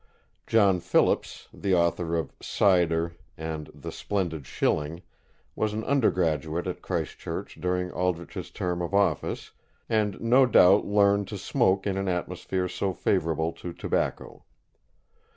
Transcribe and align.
John 0.47 0.79
Philips, 0.79 1.47
the 1.53 1.75
author 1.75 2.15
of 2.17 2.33
"Cyder" 2.41 3.13
and 3.37 3.67
the 3.71 3.91
"Splendid 3.91 4.47
Shilling," 4.47 5.03
was 5.55 5.73
an 5.73 5.83
undergraduate 5.83 6.65
at 6.65 6.81
Christ 6.81 7.19
Church, 7.19 7.55
during 7.61 7.91
Aldrich's 7.91 8.49
term 8.49 8.81
of 8.81 8.95
office, 8.95 9.51
and 9.87 10.19
no 10.19 10.47
doubt 10.47 10.85
learned 10.87 11.27
to 11.27 11.37
smoke 11.37 11.85
in 11.85 11.97
an 11.97 12.07
atmosphere 12.07 12.67
so 12.67 12.93
favourable 12.93 13.51
to 13.53 13.73
tobacco. 13.73 14.43